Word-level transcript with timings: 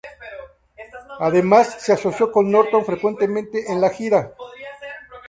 Además, 1.19 1.75
se 1.79 1.93
asoció 1.93 2.31
con 2.31 2.49
Norton 2.49 2.83
frecuentemente 2.83 3.71
en 3.71 3.79
la 3.79 3.91
gira. 3.91 4.33